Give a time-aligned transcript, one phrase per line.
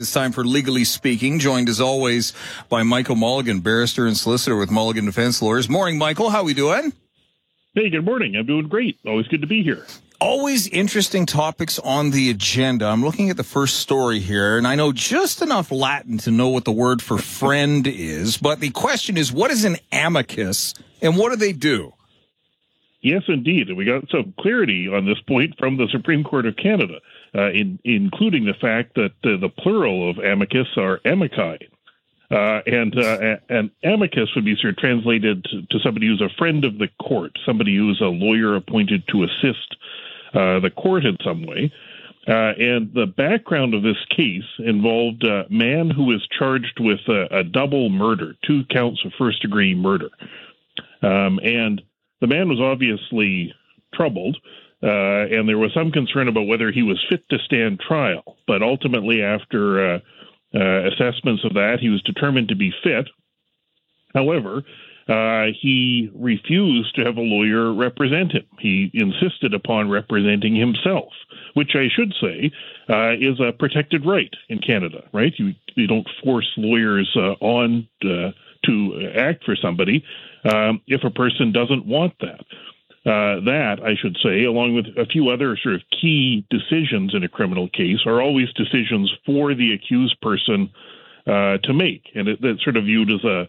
[0.00, 2.32] It's time for Legally Speaking, joined as always
[2.70, 5.68] by Michael Mulligan, barrister and solicitor with Mulligan Defense Lawyers.
[5.68, 6.30] Morning, Michael.
[6.30, 6.94] How are we doing?
[7.74, 8.34] Hey, good morning.
[8.34, 8.98] I'm doing great.
[9.06, 9.84] Always good to be here.
[10.18, 12.86] Always interesting topics on the agenda.
[12.86, 16.48] I'm looking at the first story here, and I know just enough Latin to know
[16.48, 20.72] what the word for friend is, but the question is, what is an amicus
[21.02, 21.92] and what do they do?
[23.02, 23.68] Yes, indeed.
[23.68, 27.00] And we got some clarity on this point from the Supreme Court of Canada
[27.34, 31.68] uh, in, including the fact that uh, the plural of amicus are amici.
[32.30, 36.64] Uh, and uh, an amicus would be sort of translated to, somebody who's a friend
[36.64, 39.76] of the court, somebody who's a lawyer appointed to assist
[40.34, 41.72] uh, the court in some way.
[42.26, 47.42] And the background of this case involved a man who was charged with a, a
[47.42, 50.10] double murder, two counts of first degree murder.
[51.02, 51.82] Um, and
[52.20, 53.52] the man was obviously
[53.94, 54.36] troubled.
[54.82, 58.38] Uh, and there was some concern about whether he was fit to stand trial.
[58.46, 59.98] But ultimately, after uh,
[60.54, 63.08] uh, assessments of that, he was determined to be fit.
[64.14, 64.62] However,
[65.08, 68.46] uh, he refused to have a lawyer represent him.
[68.58, 71.12] He insisted upon representing himself,
[71.54, 72.52] which I should say
[72.88, 75.32] uh, is a protected right in Canada, right?
[75.36, 78.32] You, you don't force lawyers uh, on to
[79.16, 80.04] act for somebody
[80.44, 82.44] um, if a person doesn't want that.
[83.06, 87.24] Uh, that, I should say, along with a few other sort of key decisions in
[87.24, 90.70] a criminal case, are always decisions for the accused person
[91.26, 92.04] uh, to make.
[92.14, 93.48] And it, sort of viewed as a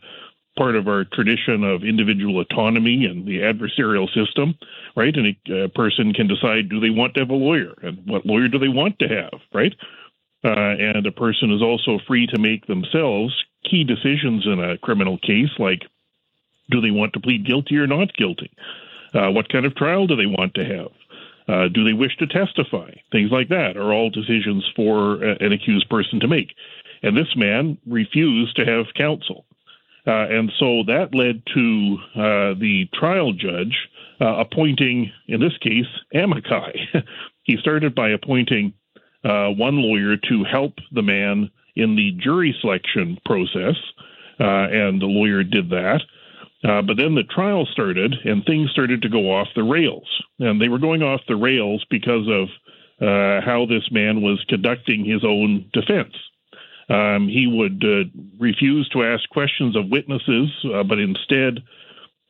[0.57, 4.55] part of our tradition of individual autonomy and the adversarial system,
[4.95, 5.13] right?
[5.15, 8.25] And a, a person can decide do they want to have a lawyer and what
[8.25, 9.73] lawyer do they want to have, right?
[10.43, 13.33] Uh, and a person is also free to make themselves
[13.69, 15.81] key decisions in a criminal case, like
[16.69, 18.51] do they want to plead guilty or not guilty?
[19.13, 20.91] Uh, what kind of trial do they want to have?
[21.47, 22.91] Uh, do they wish to testify?
[23.11, 26.53] Things like that are all decisions for an accused person to make.
[27.03, 29.45] And this man refused to have counsel.
[30.05, 33.75] Uh, and so that led to uh, the trial judge
[34.19, 36.89] uh, appointing, in this case, amici.
[37.43, 38.73] he started by appointing
[39.23, 43.75] uh, one lawyer to help the man in the jury selection process,
[44.39, 46.01] and the lawyer did that.
[46.63, 50.07] Uh, but then the trial started, and things started to go off the rails.
[50.39, 52.49] And they were going off the rails because of
[53.01, 56.13] uh, how this man was conducting his own defense.
[56.87, 61.59] Um, he would uh, refuse to ask questions of witnesses, uh, but instead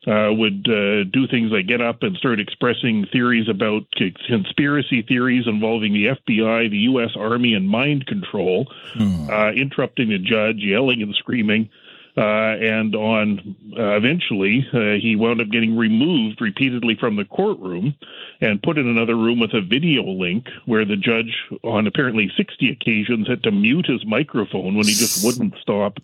[0.06, 3.82] uh, would uh, do things like get up and start expressing theories about
[4.26, 7.10] conspiracy theories involving the FBI, the U.S.
[7.16, 9.28] Army, and mind control, hmm.
[9.54, 11.68] interrupting the judge, yelling and screaming.
[12.14, 12.20] Uh,
[12.60, 17.94] and on uh, eventually, uh, he wound up getting removed repeatedly from the courtroom
[18.40, 22.70] and put in another room with a video link where the judge, on apparently 60
[22.70, 25.98] occasions, had to mute his microphone when he just wouldn't stop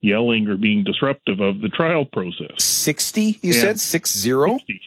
[0.00, 2.62] yelling or being disruptive of the trial process.
[2.62, 3.80] 60, you and said?
[3.80, 4.58] Six zero?
[4.58, 4.80] 60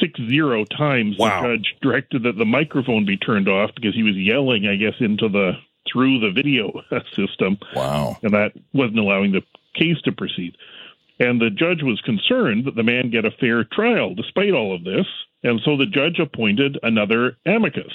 [0.00, 1.42] six zero times wow.
[1.42, 4.94] the judge directed that the microphone be turned off because he was yelling, I guess,
[5.00, 5.52] into the
[5.90, 6.82] through the video
[7.14, 7.58] system.
[7.74, 8.18] Wow.
[8.22, 9.42] And that wasn't allowing the
[9.78, 10.56] case to proceed.
[11.18, 14.84] And the judge was concerned that the man get a fair trial despite all of
[14.84, 15.06] this.
[15.42, 17.92] And so the judge appointed another amicus.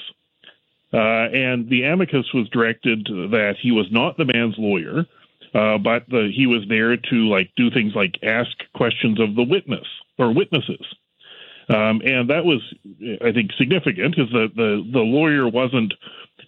[0.94, 5.06] Uh, and the amicus was directed that he was not the man's lawyer,
[5.54, 9.44] uh, but the, he was there to like do things like ask questions of the
[9.44, 9.88] witness
[10.18, 10.86] or witnesses.
[11.74, 12.62] Um, and that was,
[13.24, 15.94] I think, significant because the, the, the lawyer wasn't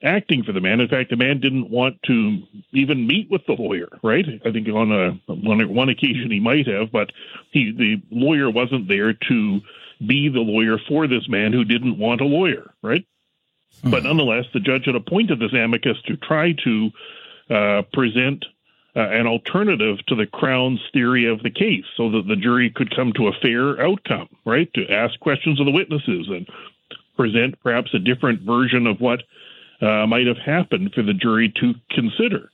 [0.03, 0.81] acting for the man.
[0.81, 2.39] In fact, the man didn't want to
[2.73, 4.25] even meet with the lawyer, right?
[4.45, 7.11] I think on a on one occasion he might have, but
[7.51, 9.59] he the lawyer wasn't there to
[10.05, 13.05] be the lawyer for this man who didn't want a lawyer, right?
[13.81, 13.91] Hmm.
[13.91, 16.89] But nonetheless, the judge had appointed this amicus to try to
[17.49, 18.45] uh, present
[18.95, 22.95] uh, an alternative to the Crown's theory of the case so that the jury could
[22.95, 24.71] come to a fair outcome, right?
[24.75, 26.47] To ask questions of the witnesses and
[27.15, 29.23] present perhaps a different version of what
[29.81, 32.49] uh, might have happened for the jury to consider.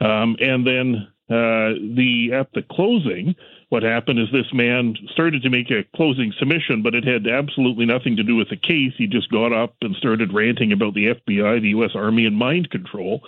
[0.00, 3.34] Um, and then uh, the at the closing,
[3.70, 7.86] what happened is this man started to make a closing submission, but it had absolutely
[7.86, 8.92] nothing to do with the case.
[8.98, 11.92] He just got up and started ranting about the FBI, the U.S.
[11.94, 13.22] Army, and mind control.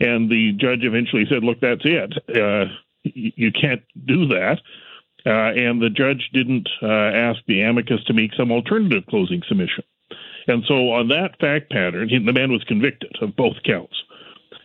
[0.00, 2.12] And the judge eventually said, "Look, that's it.
[2.34, 2.72] Uh,
[3.04, 4.58] you can't do that."
[5.26, 9.84] Uh, and the judge didn't uh, ask the amicus to make some alternative closing submission.
[10.46, 13.94] And so, on that fact pattern, he, the man was convicted of both counts.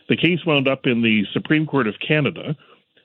[0.07, 2.55] The case wound up in the Supreme Court of Canada.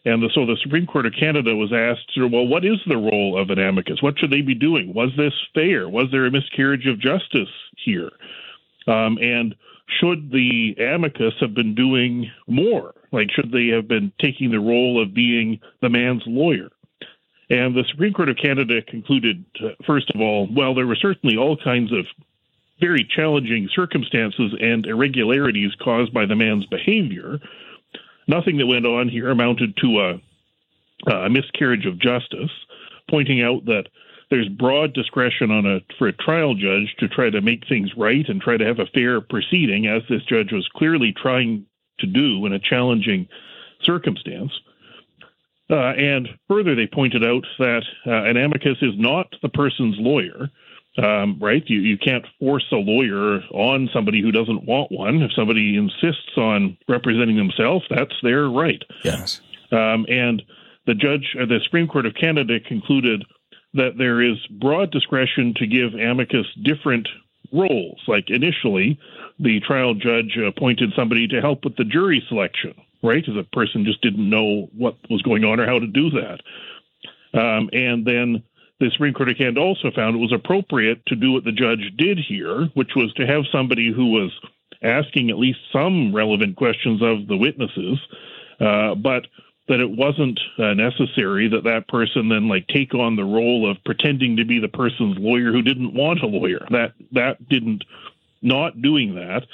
[0.04, 3.38] And the, so the Supreme Court of Canada was asked, well, what is the role
[3.38, 4.00] of an amicus?
[4.00, 4.94] What should they be doing?
[4.94, 5.88] Was this fair?
[5.90, 7.52] Was there a miscarriage of justice
[7.84, 8.10] here?
[8.86, 9.54] Um, and
[9.98, 12.94] should the amicus have been doing more?
[13.12, 16.68] Like, should they have been taking the role of being the man's lawyer?
[17.48, 21.36] And the Supreme Court of Canada concluded, uh, first of all, well, there were certainly
[21.36, 22.06] all kinds of
[22.80, 27.38] very challenging circumstances and irregularities caused by the man's behavior.
[28.28, 30.20] Nothing that went on here amounted to
[31.08, 32.50] a, a miscarriage of justice,
[33.10, 33.88] pointing out that
[34.30, 38.28] there's broad discretion on a for a trial judge to try to make things right
[38.28, 41.66] and try to have a fair proceeding, as this judge was clearly trying
[41.98, 43.28] to do in a challenging
[43.82, 44.52] circumstance.
[45.68, 50.48] Uh, and further, they pointed out that uh, an amicus is not the person's lawyer.
[50.98, 51.62] Um, right?
[51.66, 55.22] You you can't force a lawyer on somebody who doesn't want one.
[55.22, 58.82] If somebody insists on representing themselves, that's their right.
[59.04, 59.40] Yes.
[59.70, 60.42] Um, and
[60.86, 63.24] the judge, uh, the Supreme Court of Canada concluded
[63.74, 67.08] that there is broad discretion to give amicus different
[67.52, 68.00] roles.
[68.06, 68.98] Like initially,
[69.38, 73.24] the trial judge appointed somebody to help with the jury selection, right?
[73.24, 76.40] Because a person just didn't know what was going on or how to do that.
[77.32, 78.42] Um, and then
[78.80, 81.92] the Supreme Court of Canada also found it was appropriate to do what the judge
[81.96, 84.32] did here, which was to have somebody who was
[84.82, 87.98] asking at least some relevant questions of the witnesses,
[88.60, 89.26] uh, but
[89.70, 93.82] that it wasn't uh, necessary that that person then like take on the role of
[93.84, 96.66] pretending to be the person's lawyer who didn't want a lawyer.
[96.70, 97.84] That that didn't
[98.42, 99.46] not doing that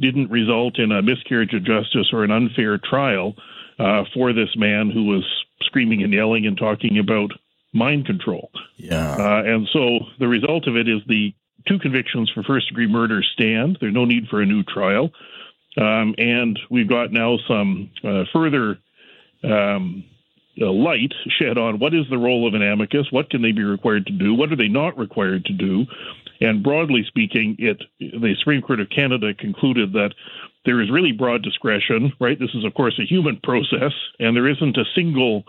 [0.00, 3.34] didn't result in a miscarriage of justice or an unfair trial
[3.78, 5.24] uh, for this man who was
[5.62, 7.30] screaming and yelling and talking about
[7.72, 8.50] mind control.
[8.76, 9.16] Yeah.
[9.18, 11.34] Uh, and so the result of it is the
[11.66, 13.78] two convictions for first degree murder stand.
[13.80, 15.10] There's no need for a new trial.
[15.76, 18.78] Um, and we've got now some uh, further
[19.44, 20.04] um,
[20.56, 24.06] light shed on what is the role of an amicus, what can they be required
[24.06, 25.86] to do, what are they not required to do,
[26.40, 30.14] and broadly speaking, it the Supreme Court of Canada concluded that
[30.64, 32.12] there is really broad discretion.
[32.20, 35.44] Right, this is of course a human process, and there isn't a single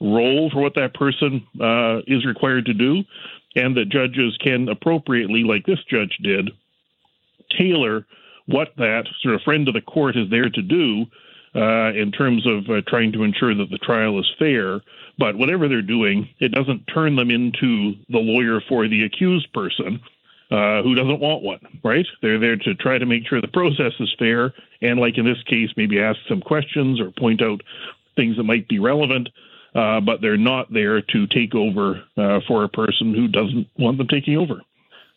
[0.00, 3.04] role for what that person uh, is required to do,
[3.56, 6.50] and that judges can appropriately, like this judge did,
[7.56, 8.06] tailor
[8.46, 11.06] what that sort of friend of the court is there to do
[11.54, 14.80] uh, in terms of uh, trying to ensure that the trial is fair.
[15.18, 20.00] But whatever they're doing, it doesn't turn them into the lawyer for the accused person
[20.50, 22.06] uh, who doesn't want one, right?
[22.22, 24.52] They're there to try to make sure the process is fair,
[24.82, 27.62] and like in this case, maybe ask some questions or point out
[28.16, 29.28] things that might be relevant.
[29.74, 33.98] Uh, but they're not there to take over uh, for a person who doesn't want
[33.98, 34.60] them taking over.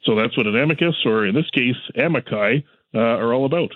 [0.03, 3.71] So that's what an amicus, or in this case, amici, uh, are all about.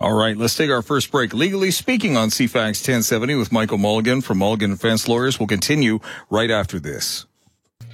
[0.00, 1.34] All right, let's take our first break.
[1.34, 5.38] Legally speaking on CFAX 1070 with Michael Mulligan from Mulligan Defense Lawyers.
[5.38, 6.00] We'll continue
[6.30, 7.26] right after this.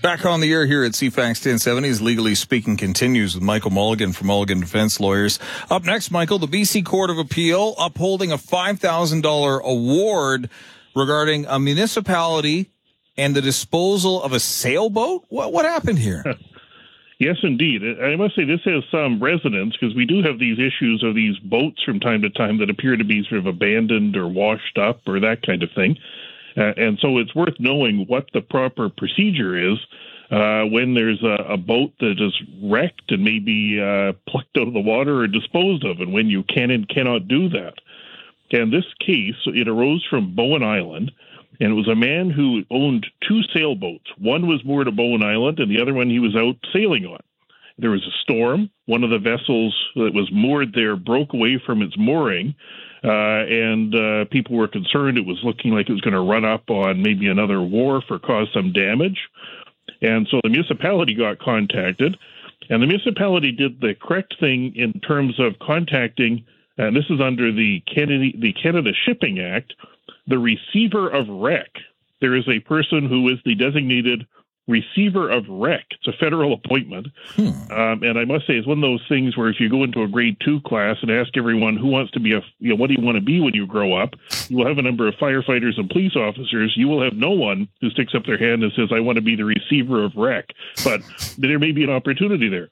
[0.02, 4.12] Back on the air here at CFAX 1070 as Legally Speaking continues with Michael Mulligan
[4.12, 5.40] from Mulligan Defense Lawyers.
[5.68, 10.48] Up next, Michael, the BC Court of Appeal upholding a $5,000 award
[10.94, 12.70] regarding a municipality
[13.16, 15.24] and the disposal of a sailboat.
[15.28, 16.22] What, what happened here?
[17.18, 17.82] Yes, indeed.
[17.82, 21.38] I must say this has some resonance because we do have these issues of these
[21.38, 25.00] boats from time to time that appear to be sort of abandoned or washed up
[25.06, 25.96] or that kind of thing.
[26.58, 29.78] Uh, and so it's worth knowing what the proper procedure is
[30.30, 34.74] uh, when there's a, a, boat that is wrecked and maybe uh, plucked out of
[34.74, 37.74] the water or disposed of, and when you can and cannot do that.
[38.50, 41.12] And this case, it arose from Bowen Island
[41.60, 44.06] and it was a man who owned two sailboats.
[44.18, 47.20] One was moored at Bowen Island, and the other one he was out sailing on.
[47.78, 48.70] There was a storm.
[48.86, 52.54] One of the vessels that was moored there broke away from its mooring,
[53.04, 56.44] uh, and uh, people were concerned it was looking like it was going to run
[56.44, 59.18] up on maybe another wharf or cause some damage.
[60.00, 62.16] And so the municipality got contacted,
[62.68, 66.44] and the municipality did the correct thing in terms of contacting,
[66.78, 69.74] and this is under the Canada, the Canada Shipping Act,
[70.26, 71.70] the receiver of wreck.
[72.20, 74.26] There is a person who is the designated
[74.68, 75.84] receiver of wreck.
[75.92, 77.08] It's a federal appointment.
[77.36, 77.48] Hmm.
[77.70, 80.02] Um, and I must say, it's one of those things where if you go into
[80.02, 82.88] a grade two class and ask everyone who wants to be a, you know, what
[82.88, 84.14] do you want to be when you grow up,
[84.48, 86.74] you will have a number of firefighters and police officers.
[86.76, 89.22] You will have no one who sticks up their hand and says, I want to
[89.22, 90.46] be the receiver of wreck.
[90.82, 91.02] But
[91.38, 92.68] there may be an opportunity there.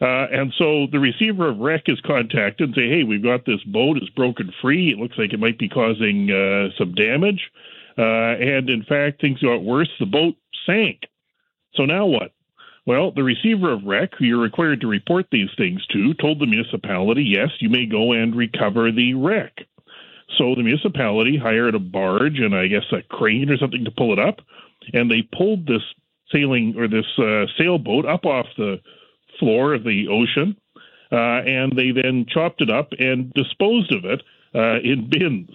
[0.00, 3.62] Uh, and so the receiver of wreck is contacted and say, hey, we've got this
[3.64, 3.96] boat.
[3.96, 4.90] It's broken free.
[4.90, 7.50] It looks like it might be causing uh, some damage.
[7.96, 9.90] Uh, and in fact, things got worse.
[10.00, 10.34] The boat
[10.66, 11.00] sank.
[11.74, 12.32] So now what?
[12.86, 16.46] Well, the receiver of wreck, who you're required to report these things to, told the
[16.46, 19.56] municipality, yes, you may go and recover the wreck.
[20.36, 24.12] So the municipality hired a barge and I guess a crane or something to pull
[24.12, 24.40] it up,
[24.92, 25.82] and they pulled this
[26.32, 28.80] sailing or this uh, sailboat up off the
[29.38, 30.56] floor of the ocean.
[31.12, 34.22] uh, and they then chopped it up and disposed of it
[34.54, 35.50] uh, in bins.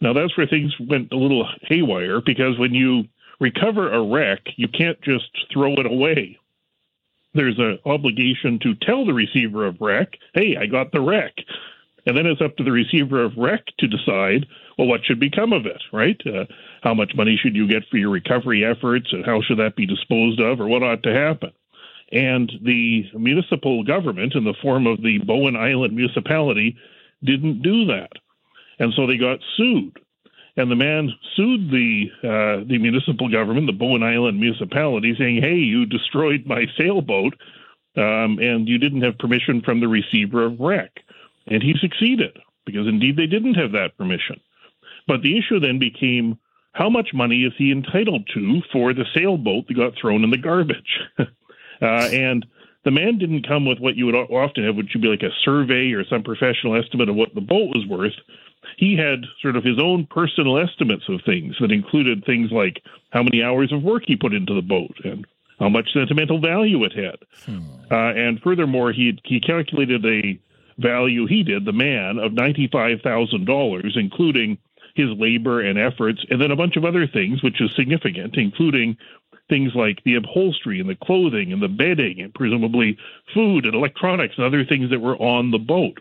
[0.00, 3.04] Now that's where things went a little haywire because when you
[3.40, 6.38] recover a wreck, you can't just throw it away.
[7.34, 11.34] There's an obligation to tell the receiver of wreck, "Hey, I got the wreck,"
[12.06, 14.46] and then it's up to the receiver of wreck to decide,
[14.78, 16.20] well, what should become of it, right?
[16.26, 16.46] Uh,
[16.82, 19.86] how much money should you get for your recovery efforts, and how should that be
[19.86, 21.52] disposed of, or what ought to happen?
[22.12, 26.76] And the municipal government, in the form of the Bowen Island municipality,
[27.24, 28.12] didn't do that.
[28.78, 29.98] And so they got sued.
[30.56, 35.56] And the man sued the uh, the municipal government, the Bowen Island municipality, saying, "Hey,
[35.56, 37.34] you destroyed my sailboat,
[37.96, 40.92] um, and you didn't have permission from the receiver of wreck."
[41.46, 44.40] And he succeeded because indeed they didn't have that permission.
[45.06, 46.38] But the issue then became,
[46.72, 50.36] how much money is he entitled to for the sailboat that got thrown in the
[50.36, 51.00] garbage?
[51.80, 52.46] Uh, and
[52.84, 55.34] the man didn't come with what you would often have, which would be like a
[55.44, 58.14] survey or some professional estimate of what the boat was worth.
[58.76, 63.22] He had sort of his own personal estimates of things that included things like how
[63.22, 65.26] many hours of work he put into the boat and
[65.58, 67.16] how much sentimental value it had.
[67.44, 67.60] Hmm.
[67.90, 70.38] Uh, and furthermore, he he calculated a
[70.78, 74.58] value he did, the man, of ninety five thousand dollars, including
[74.94, 78.96] his labor and efforts, and then a bunch of other things, which is significant, including
[79.48, 82.98] things like the upholstery and the clothing and the bedding and presumably
[83.32, 86.00] food and electronics and other things that were on the boat.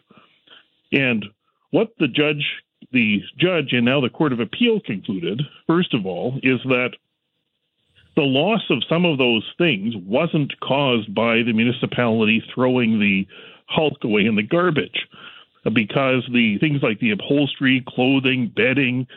[0.91, 1.25] And
[1.71, 2.45] what the judge,
[2.91, 6.91] the judge, and now the Court of Appeal concluded, first of all, is that
[8.15, 13.27] the loss of some of those things wasn't caused by the municipality throwing the
[13.67, 15.07] hulk away in the garbage
[15.73, 19.07] because the things like the upholstery, clothing, bedding,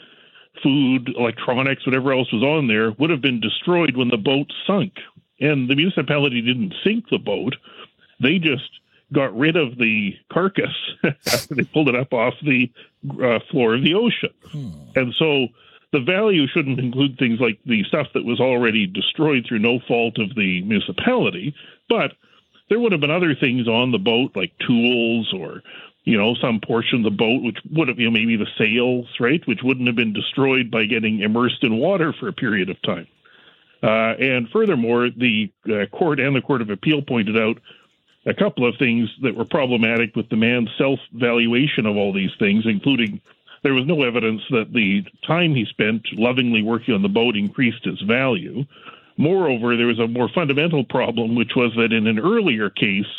[0.62, 4.92] food, electronics, whatever else was on there would have been destroyed when the boat sunk.
[5.40, 7.56] And the municipality didn't sink the boat.
[8.20, 8.68] They just
[9.12, 10.74] got rid of the carcass
[11.26, 12.70] after they pulled it up off the
[13.22, 14.34] uh, floor of the ocean.
[14.50, 14.70] Hmm.
[14.96, 15.48] And so
[15.92, 20.18] the value shouldn't include things like the stuff that was already destroyed through no fault
[20.18, 21.54] of the municipality,
[21.88, 22.12] but
[22.68, 25.62] there would have been other things on the boat like tools or
[26.08, 29.06] you know, some portion of the boat, which would have, you know, maybe the sails,
[29.20, 32.80] right, which wouldn't have been destroyed by getting immersed in water for a period of
[32.80, 33.06] time.
[33.82, 37.58] Uh, and furthermore, the uh, court and the Court of Appeal pointed out
[38.24, 42.32] a couple of things that were problematic with the man's self valuation of all these
[42.38, 43.20] things, including
[43.62, 47.86] there was no evidence that the time he spent lovingly working on the boat increased
[47.86, 48.64] its value.
[49.18, 53.12] Moreover, there was a more fundamental problem, which was that in an earlier case,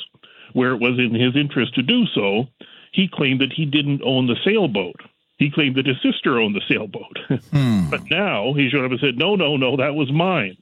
[0.54, 2.48] where it was in his interest to do so,
[2.92, 5.02] he claimed that he didn't own the sailboat.
[5.38, 7.18] He claimed that his sister owned the sailboat.
[7.52, 7.90] Hmm.
[7.90, 10.58] but now he showed up and said, no, no, no, that was mine.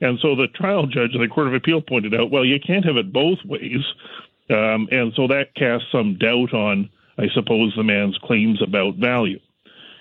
[0.00, 2.84] And so the trial judge in the Court of Appeal pointed out, well, you can't
[2.84, 3.84] have it both ways.
[4.48, 9.40] Um, and so that casts some doubt on, I suppose, the man's claims about value.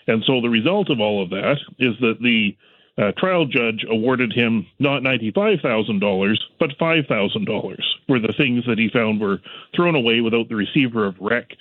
[0.07, 2.55] And so the result of all of that is that the
[2.99, 9.21] uh, trial judge awarded him not $95,000, but $5,000 for the things that he found
[9.21, 9.39] were
[9.75, 11.51] thrown away without the receiver of wreck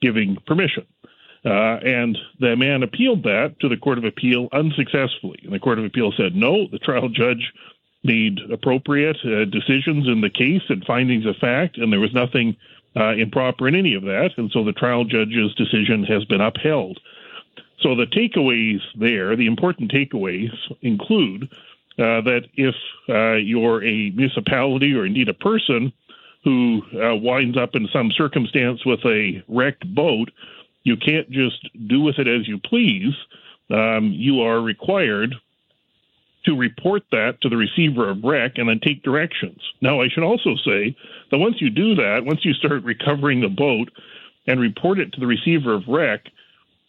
[0.00, 0.86] giving permission.
[1.44, 5.38] Uh, and the man appealed that to the Court of Appeal unsuccessfully.
[5.44, 7.52] And the Court of Appeal said no, the trial judge
[8.02, 12.56] made appropriate uh, decisions in the case and findings of fact, and there was nothing
[12.96, 14.30] uh, improper in any of that.
[14.36, 16.98] And so the trial judge's decision has been upheld.
[17.80, 20.50] So the takeaways there, the important takeaways
[20.82, 21.48] include
[21.98, 22.74] uh, that if
[23.08, 25.92] uh, you're a municipality or indeed a person
[26.44, 30.30] who uh, winds up in some circumstance with a wrecked boat,
[30.84, 33.14] you can't just do with it as you please.
[33.70, 35.34] Um, you are required
[36.44, 39.60] to report that to the receiver of wreck and then take directions.
[39.80, 40.96] Now, I should also say
[41.30, 43.90] that once you do that, once you start recovering the boat
[44.46, 46.26] and report it to the receiver of wreck,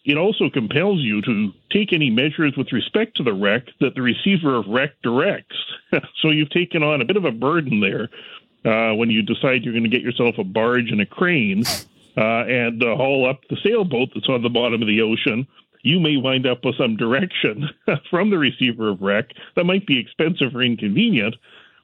[0.07, 4.01] it also compels you to take any measures with respect to the wreck that the
[4.01, 5.57] receiver of wreck directs.
[6.21, 8.09] so you've taken on a bit of a burden there
[8.65, 11.63] uh, when you decide you're going to get yourself a barge and a crane
[12.15, 15.45] uh, and uh, haul up the sailboat that's on the bottom of the ocean.
[15.83, 17.69] You may wind up with some direction
[18.09, 21.35] from the receiver of wreck that might be expensive or inconvenient.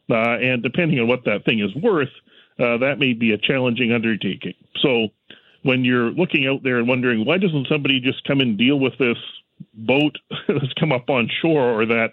[0.10, 2.10] Uh, and depending on what that thing is worth,
[2.58, 4.54] uh, that may be a challenging undertaking.
[4.82, 5.10] So,
[5.64, 8.98] when you're looking out there and wondering why doesn't somebody just come and deal with
[9.00, 9.18] this
[9.74, 10.18] boat
[10.48, 12.12] that's come up on shore or that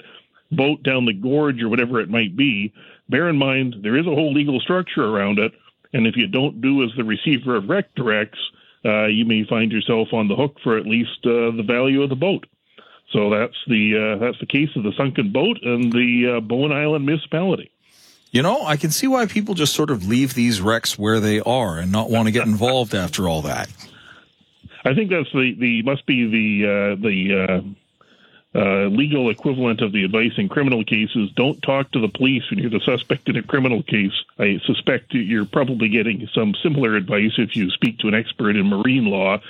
[0.53, 2.73] boat down the gorge or whatever it might be,
[3.09, 5.53] bear in mind there is a whole legal structure around it.
[5.93, 8.39] And if you don't do as the receiver of wreck directs,
[8.85, 12.11] uh, you may find yourself on the hook for at least uh, the value of
[12.11, 12.47] the boat.
[13.13, 16.71] So that's the uh, that's the case of the sunken boat and the uh, Bowen
[16.71, 17.73] Island municipality.
[18.31, 21.41] You know, I can see why people just sort of leave these wrecks where they
[21.41, 23.69] are and not want to get involved after all that.
[24.85, 29.93] I think that's the, the must be the uh, the uh, uh, legal equivalent of
[29.93, 31.31] the advice in criminal cases.
[31.37, 34.13] Don't talk to the police when you're the suspect in a criminal case.
[34.39, 38.67] I suspect you're probably getting some similar advice if you speak to an expert in
[38.67, 39.41] marine law.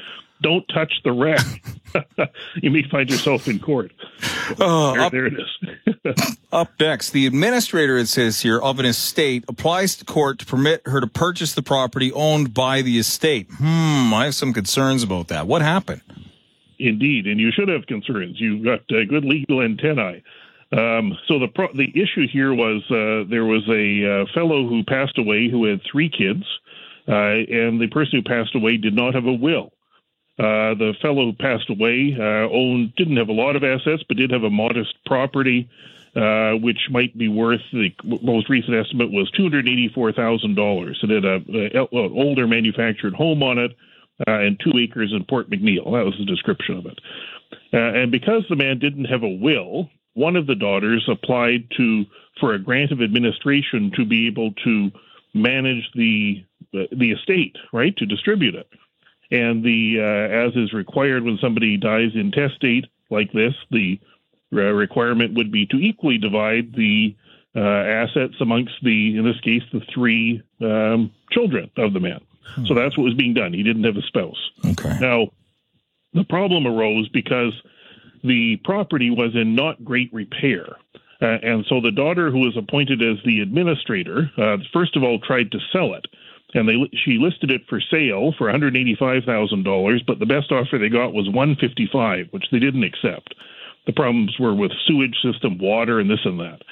[0.43, 1.41] Don't touch the wreck.
[2.63, 3.93] you may find yourself in court.
[4.59, 6.39] Uh, there, up, there, it is.
[6.53, 10.83] up next, the administrator, it says here, of an estate applies to court to permit
[10.87, 13.49] her to purchase the property owned by the estate.
[13.51, 15.47] Hmm, I have some concerns about that.
[15.47, 16.03] What happened?
[16.79, 18.41] Indeed, and you should have concerns.
[18.41, 20.23] You've got uh, good legal antennae.
[20.73, 24.85] Um, so the pro- the issue here was uh, there was a uh, fellow who
[24.85, 26.45] passed away who had three kids,
[27.09, 29.73] uh, and the person who passed away did not have a will.
[30.41, 34.31] Uh, the fellow passed away uh, owned didn't have a lot of assets, but did
[34.31, 35.69] have a modest property,
[36.67, 37.91] which might be worth the
[38.23, 40.99] most recent estimate was two hundred eighty four thousand dollars.
[41.03, 43.73] It had an older manufactured home on it
[44.27, 45.93] uh, and two acres in Port McNeill.
[45.93, 46.99] That was the description of it.
[47.73, 52.05] Uh, and because the man didn't have a will, one of the daughters applied to
[52.41, 54.91] for a grant of administration to be able to
[55.35, 56.45] manage the
[56.75, 58.69] uh, the estate, right, to distribute it.
[59.31, 64.01] And the uh, as is required when somebody dies intestate like this, the
[64.53, 67.15] uh, requirement would be to equally divide the
[67.55, 72.21] uh, assets amongst the, in this case, the three um, children of the man.
[72.43, 72.67] Hmm.
[72.67, 73.53] So that's what was being done.
[73.53, 74.51] He didn't have a spouse.
[74.65, 74.99] Okay.
[75.01, 75.29] Now,
[76.13, 77.53] the problem arose because
[78.25, 80.77] the property was in not great repair.
[81.23, 85.19] Uh, and so the daughter who was appointed as the administrator, uh, first of all,
[85.19, 86.07] tried to sell it.
[86.55, 91.15] And they, she listed it for sale for $185,000, but the best offer they got
[91.15, 93.35] was 155, which they didn't accept.
[93.87, 96.63] The problems were with sewage system, water, and this and that.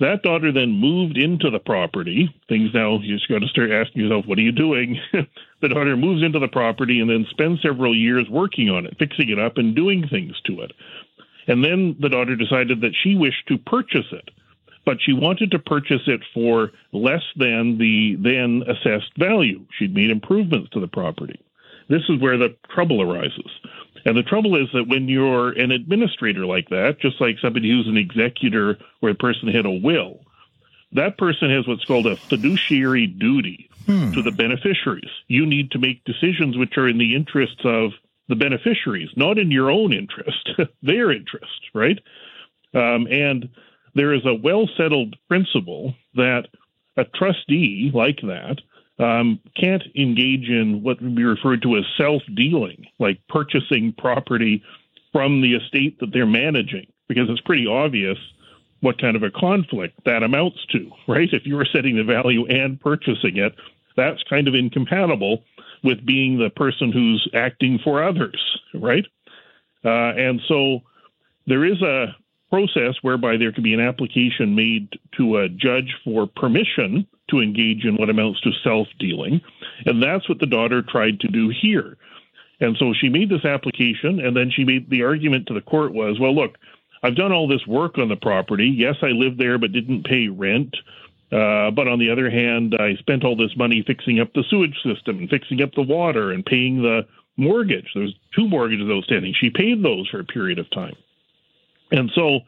[0.00, 2.28] That daughter then moved into the property.
[2.48, 4.98] Things now, you just got to start asking yourself, what are you doing?
[5.60, 9.28] the daughter moves into the property and then spends several years working on it, fixing
[9.28, 10.72] it up, and doing things to it.
[11.46, 14.30] And then the daughter decided that she wished to purchase it,
[14.84, 19.64] but she wanted to purchase it for less than the then assessed value.
[19.78, 21.40] She'd made improvements to the property.
[21.88, 23.50] This is where the trouble arises.
[24.04, 27.86] And the trouble is that when you're an administrator like that, just like somebody who's
[27.86, 30.20] an executor where a person had a will,
[30.92, 34.12] that person has what's called a fiduciary duty hmm.
[34.12, 35.10] to the beneficiaries.
[35.28, 37.92] You need to make decisions which are in the interests of
[38.28, 40.50] the beneficiaries, not in your own interest,
[40.82, 41.98] their interest, right?
[42.74, 43.50] Um, and
[43.94, 46.48] there is a well settled principle that
[46.96, 48.58] a trustee like that
[48.98, 54.62] um, can't engage in what would be referred to as self dealing, like purchasing property
[55.12, 58.18] from the estate that they're managing, because it's pretty obvious
[58.80, 61.28] what kind of a conflict that amounts to, right?
[61.32, 63.54] If you are setting the value and purchasing it,
[63.96, 65.44] that's kind of incompatible
[65.84, 68.40] with being the person who's acting for others,
[68.74, 69.06] right?
[69.84, 70.80] Uh, and so
[71.46, 72.16] there is a
[72.52, 77.86] process whereby there could be an application made to a judge for permission to engage
[77.86, 79.40] in what amounts to self dealing.
[79.86, 81.96] And that's what the daughter tried to do here.
[82.60, 85.94] And so she made this application, and then she made the argument to the court
[85.94, 86.58] was, well, look,
[87.02, 88.68] I've done all this work on the property.
[88.68, 90.76] Yes, I lived there, but didn't pay rent.
[91.32, 94.76] Uh, but on the other hand, I spent all this money fixing up the sewage
[94.84, 97.06] system and fixing up the water and paying the
[97.38, 97.88] mortgage.
[97.94, 99.34] There was two mortgages outstanding.
[99.40, 100.94] She paid those for a period of time.
[101.92, 102.40] And so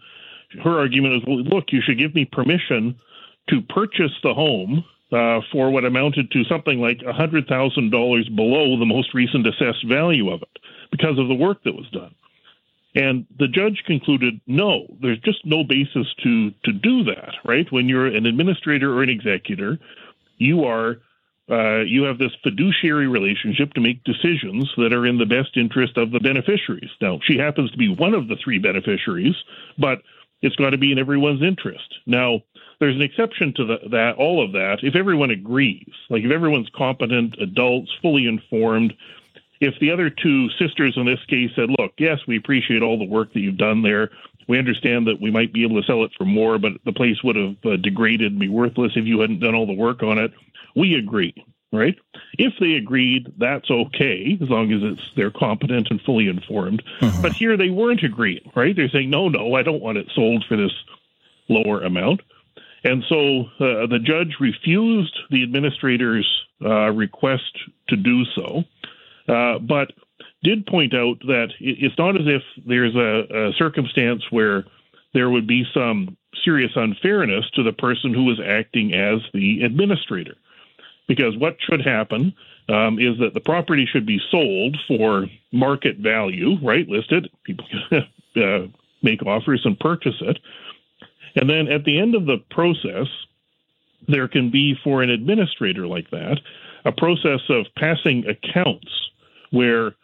[0.63, 2.99] her argument is, well, look, you should give me permission
[3.51, 9.15] to purchase the home uh, for what amounted to something like $100,000 below the most
[9.15, 10.59] recent assessed value of it
[10.91, 12.15] because of the work that was done.
[12.97, 17.71] And the judge concluded, no, there's just no basis to, to do that, right?
[17.71, 19.79] When you're an administrator or an executor,
[20.39, 20.99] you are
[21.51, 25.97] uh, you have this fiduciary relationship to make decisions that are in the best interest
[25.99, 26.91] of the beneficiaries.
[27.01, 29.35] Now, she happens to be one of the three beneficiaries,
[29.79, 30.03] but
[30.41, 31.99] it's got to be in everyone's interest.
[32.07, 32.43] Now,
[32.81, 36.71] there's an exception to the, that, all of that, if everyone agrees, like if everyone's
[36.75, 38.95] competent, adults, fully informed.
[39.61, 43.05] If the other two sisters in this case said, look, yes, we appreciate all the
[43.05, 44.11] work that you've done there.
[44.49, 47.23] We understand that we might be able to sell it for more, but the place
[47.23, 50.19] would have uh, degraded and be worthless if you hadn't done all the work on
[50.19, 50.33] it.
[50.77, 51.35] We agree,
[51.73, 51.97] right?
[52.39, 56.83] If they agreed, that's okay as long as it's they're competent and fully informed.
[57.01, 57.23] Uh-huh.
[57.23, 58.75] But here they weren't agreeing, right?
[58.75, 60.73] They're saying, no, no, I don't want it sold for this
[61.49, 62.21] lower amount.
[62.85, 66.29] And so uh, the judge refused the administrator's
[66.63, 68.65] uh, request to do so,
[69.27, 69.93] uh, but
[70.45, 74.65] did point out that it's not as if there's a, a, circumstance where
[75.13, 80.37] there would be some serious unfairness to the person who was acting as the administrator.
[81.09, 82.35] Because what should happen
[82.69, 86.89] um, is that the property should be sold for market value, right?
[86.89, 87.29] Listed.
[87.45, 87.67] People
[88.37, 88.67] uh,
[89.03, 90.39] make offers and purchase it.
[91.37, 93.09] And then at the end of the process,
[94.07, 96.39] there can be for an administrator like that
[96.85, 98.91] a process of passing accounts
[99.51, 99.95] where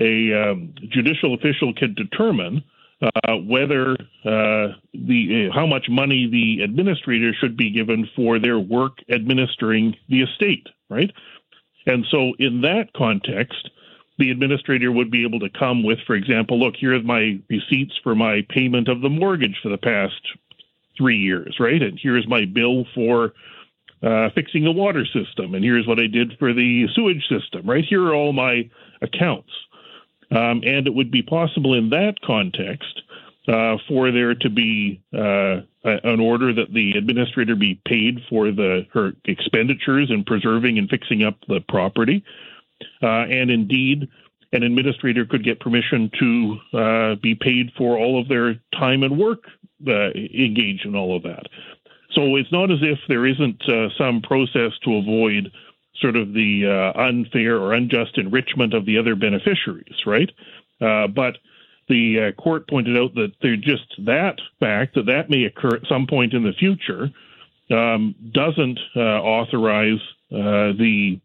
[0.00, 2.64] a um, judicial official can determine
[3.02, 3.92] uh, whether
[4.24, 9.96] uh, the uh, how much money the administrator should be given for their work administering
[10.08, 11.10] the estate, right?
[11.86, 13.70] And so, in that context,
[14.18, 17.98] the administrator would be able to come with, for example, look, here are my receipts
[18.02, 20.20] for my payment of the mortgage for the past
[20.96, 21.82] three years, right?
[21.82, 23.32] And here's my bill for
[24.02, 27.84] uh, fixing the water system, and here's what I did for the sewage system, right?
[27.84, 28.68] Here are all my
[29.00, 29.50] accounts.
[30.30, 33.02] Um, and it would be possible in that context
[33.48, 38.86] uh, for there to be uh, an order that the administrator be paid for the
[38.92, 42.22] her expenditures in preserving and fixing up the property,
[43.02, 44.08] uh, and indeed,
[44.52, 49.18] an administrator could get permission to uh, be paid for all of their time and
[49.18, 49.44] work
[49.86, 51.44] uh, engaged in all of that.
[52.12, 55.50] So it's not as if there isn't uh, some process to avoid
[56.00, 60.30] sort of the uh, unfair or unjust enrichment of the other beneficiaries, right?
[60.80, 61.36] Uh, but
[61.88, 65.86] the uh, court pointed out that there just that fact that that may occur at
[65.88, 67.10] some point in the future
[67.70, 70.00] um, doesn't uh, authorize
[70.32, 71.20] uh, the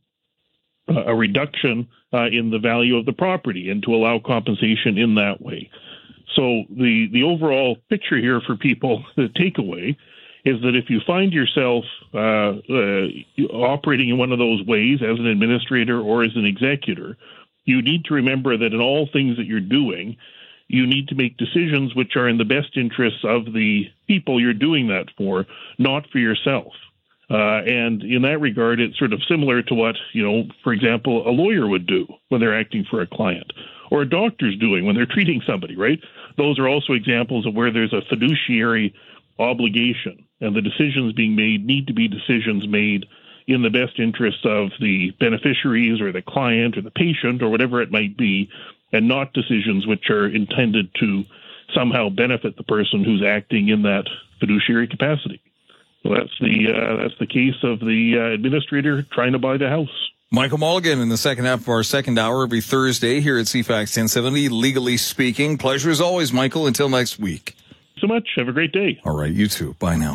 [0.89, 1.87] uh, a reduction
[2.31, 5.69] in the value of the property and to allow compensation in that way.
[6.35, 9.97] So the the overall picture here for people, the takeaway
[10.45, 13.07] is that if you find yourself uh, uh,
[13.51, 17.17] operating in one of those ways as an administrator or as an executor,
[17.65, 20.15] you need to remember that in all things that you're doing,
[20.67, 24.53] you need to make decisions which are in the best interests of the people you're
[24.53, 25.45] doing that for,
[25.79, 26.73] not for yourself.
[27.27, 31.27] Uh, and in that regard, it's sort of similar to what, you know, for example,
[31.27, 33.51] a lawyer would do when they're acting for a client,
[33.89, 35.99] or a doctor's doing when they're treating somebody, right?
[36.37, 38.93] Those are also examples of where there's a fiduciary
[39.39, 43.05] obligation and the decisions being made need to be decisions made
[43.47, 47.81] in the best interests of the beneficiaries or the client or the patient or whatever
[47.81, 48.49] it might be,
[48.91, 51.23] and not decisions which are intended to
[51.73, 54.05] somehow benefit the person who's acting in that
[54.39, 55.41] fiduciary capacity.
[56.03, 59.69] So that's the uh, that's the case of the uh, administrator trying to buy the
[59.69, 59.89] house.
[60.31, 63.95] Michael Mulligan in the second half of our second hour every Thursday here at CFAX
[63.95, 65.57] 1070, legally speaking.
[65.57, 66.67] Pleasure as always, Michael.
[66.67, 67.55] Until next week.
[67.99, 68.27] So much.
[68.35, 68.99] Have a great day.
[69.05, 69.75] All right, you too.
[69.79, 70.13] Bye now.